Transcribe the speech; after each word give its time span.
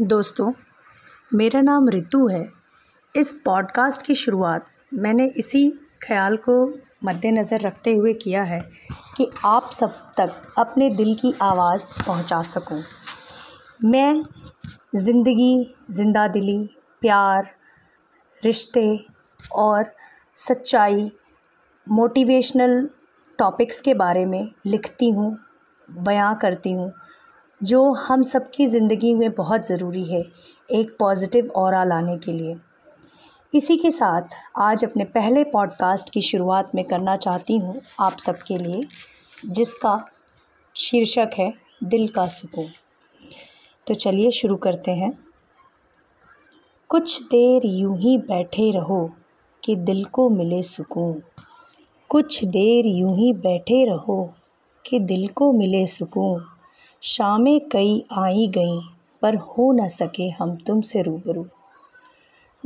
दोस्तों, 0.00 0.52
मेरा 1.34 1.60
नाम 1.60 1.88
रितु 1.88 2.26
है 2.28 2.48
इस 3.14 3.32
पॉडकास्ट 3.44 4.02
की 4.02 4.14
शुरुआत 4.14 4.66
मैंने 4.94 5.26
इसी 5.36 5.70
ख्याल 6.02 6.36
को 6.36 6.54
मद्देनज़र 7.04 7.60
रखते 7.60 7.94
हुए 7.94 8.12
किया 8.14 8.42
है 8.42 8.60
कि 9.16 9.28
आप 9.44 9.70
सब 9.72 9.94
तक 10.16 10.52
अपने 10.58 10.90
दिल 10.90 11.14
की 11.14 11.32
आवाज़ 11.42 11.92
पहुँचा 12.06 12.40
सकूँ। 12.42 12.80
मैं 13.84 14.22
ज़िंदगी, 14.96 15.74
ज़िंदा 15.90 16.26
दिली, 16.28 16.58
प्यार, 17.02 17.50
रिश्ते 18.42 18.86
और 19.52 19.92
सच्चाई 20.36 21.10
मोटिवेशनल 21.86 22.88
टॉपिक्स 23.38 23.80
के 23.80 23.94
बारे 23.94 24.24
में 24.26 24.52
लिखती 24.66 25.10
हूँ, 25.10 25.36
बयां 25.88 26.34
करती 26.34 26.72
हूँ 26.72 26.92
जो 27.62 27.92
हम 27.92 28.22
सबकी 28.22 28.66
ज़िंदगी 28.66 29.14
में 29.14 29.32
बहुत 29.32 29.66
ज़रूरी 29.66 30.04
है, 30.04 30.24
एक 30.70 30.96
पॉज़िटिव 30.98 31.46
और 31.56 31.86
लाने 31.86 32.16
के 32.16 32.32
लिए। 32.32 32.56
इसी 33.54 33.76
के 33.76 33.90
साथ 33.90 34.22
आज 34.56 34.84
अपने 34.84 35.04
पहले 35.04 35.44
पॉडकास्ट 35.44 36.10
की 36.10 36.20
शुरुआत 36.20 36.70
में 36.74 36.84
करना 36.84 37.16
चाहती 37.16 37.58
हूँ 37.58 37.80
आप 38.00 38.18
सबके 38.18 38.58
लिए, 38.58 38.86
जिसका 39.46 40.08
शीर्षक 40.76 41.30
है, 41.38 41.54
दिल 41.84 42.08
का 42.08 42.26
सुकून। 42.26 42.66
तो 43.86 43.94
चलिए 43.94 44.30
शुरू 44.30 44.56
करते 44.56 44.90
हैं। 44.90 45.18
कुछ 46.88 47.22
देर 47.22 47.66
यूँ 47.66 47.98
ही 47.98 48.18
बैठे 48.18 48.70
रहो 48.70 49.10
कि 49.64 49.76
दिल 49.76 50.04
को 50.04 50.28
मिले 50.28 50.62
सुकून। 50.62 51.22
कुछ 52.08 52.44
देर 52.44 52.86
यूँ 52.86 53.16
ही 53.16 53.32
बैठे 53.32 53.84
रहो 53.84 54.34
कि 54.84 54.98
दिल 55.00 55.28
को 55.28 55.52
मिले 55.52 55.86
सुकून। 55.86 56.57
शामें 57.02 57.60
कई 57.68 58.04
आई 58.12 58.46
गईं, 58.48 58.80
पर 59.22 59.34
हो 59.34 59.72
न 59.72 59.86
सके 59.88 60.28
हम 60.28 60.56
तुमसे 60.56 61.02
रूबरू। 61.02 61.46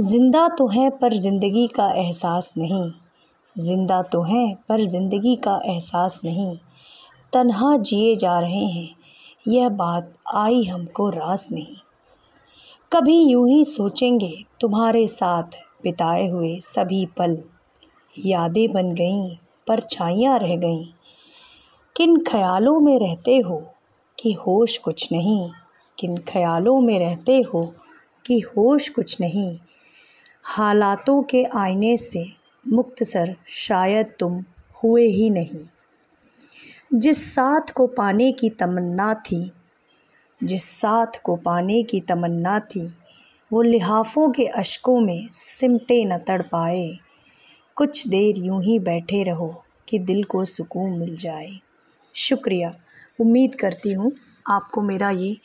ज़िंदा 0.00 0.48
तो 0.48 0.66
हैं, 0.66 0.90
पर 0.90 1.12
ज़िंदगी 1.12 1.66
का 1.66 1.90
एहसास 1.92 2.54
नहीं। 2.58 2.90
ज़िंदा 3.58 4.02
तो 4.02 4.22
हैं, 4.22 4.54
पर 4.68 4.80
ज़िंदगी 4.80 5.36
का 5.36 5.60
एहसास 5.64 6.20
नहीं। 6.24 6.56
तन्हा 7.32 7.76
जिए 7.76 8.16
जा 8.16 8.38
रहे 8.40 8.64
हैं, 8.66 8.88
यह 9.48 9.68
बात 9.68 10.12
आई 10.34 10.64
हमको 10.64 11.08
रास 11.08 11.48
नहीं। 11.52 11.76
कभी 12.92 13.18
यूँ 13.22 13.48
ही 13.48 13.64
सोचेंगे, 13.64 14.44
तुम्हारे 14.60 15.06
साथ 15.06 15.58
बिताए 15.82 16.26
हुए 16.28 16.58
सभी 16.60 17.06
पल। 17.06 17.38
यादें 18.18 18.72
बन 18.72 18.92
गईं, 18.94 19.36
पर 19.66 19.80
छाइयाँ 19.80 20.38
रह 20.38 20.56
गईं। 20.56 20.84
किन 21.96 22.18
ख्यालों 22.20 22.80
में 22.80 22.98
रहते 22.98 23.36
हो 23.38 23.62
कि 24.22 24.32
होश 24.32 24.78
कुछ 24.78 25.12
नहीं। 25.12 25.50
किन 25.98 26.16
ख्यालों 26.16 26.80
में 26.80 26.98
रहते 26.98 27.40
हो 27.40 27.74
कि 28.26 28.40
होश 28.40 28.88
कुछ 28.88 29.20
नहीं। 29.20 29.58
हालातों 30.42 31.22
के 31.22 31.44
आईने 31.44 31.96
से 31.96 32.32
मुक्तसर 32.68 33.36
शायद 33.46 34.14
तुम 34.20 34.44
हुए 34.84 35.06
ही 35.06 35.30
नहीं। 35.30 35.64
जिस 36.94 37.34
साथ 37.34 37.72
को 37.72 37.86
पाने 37.86 38.32
की 38.32 38.50
तमन्ना 38.50 39.14
थी, 39.14 39.52
जिस 40.44 40.64
साथ 40.64 41.22
को 41.24 41.36
पाने 41.36 41.82
की 41.82 42.00
तमन्ना 42.00 42.60
थी, 42.60 42.94
वो 43.52 43.62
लिहाफ़ों 43.62 44.30
के 44.30 44.46
अशकों 44.46 45.00
में 45.00 45.28
सिमटे 45.30 46.04
न 46.04 46.18
तड़ 46.18 46.42
पाए। 46.42 46.98
कुछ 47.74 48.08
देर 48.08 48.38
यूँ 48.38 48.62
ही 48.62 48.78
बैठे 48.78 49.22
रहो 49.22 49.64
कि 49.88 49.98
दिल 49.98 50.24
को 50.24 50.44
सुकून 50.44 50.90
मिल 50.90 51.16
जाए। 51.16 51.58
शुक्रिया। 52.14 52.74
उम्मीद 53.22 53.54
करती 53.54 53.92
हूँ 53.92 54.12
आपको 54.50 54.82
मेरा 54.82 55.10
ये 55.10 55.36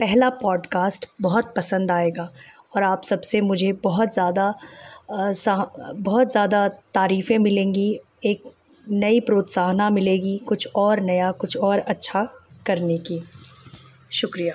पहला 0.00 0.28
पॉडकास्ट 0.38 1.06
बहुत 1.22 1.52
पसंद 1.56 1.90
आएगा 1.92 2.28
और 2.76 2.82
आप 2.82 3.02
सबसे 3.02 3.40
मुझे 3.40 3.72
बहुत 3.84 4.14
ज़्यादा 4.14 4.52
बहुत 5.10 6.30
ज़्यादा 6.32 6.68
तारीफ़ें 6.94 7.38
मिलेंगी, 7.38 8.00
एक 8.24 8.42
नई 8.86 9.20
प्रोत्साहना 9.20 9.90
मिलेगी 9.90 10.36
कुछ 10.38 10.68
और 10.76 11.00
नया, 11.00 11.30
कुछ 11.32 11.56
और 11.56 11.78
अच्छा 11.78 12.28
करने 12.66 12.98
की। 12.98 13.22
शुक्रिया। 14.12 14.54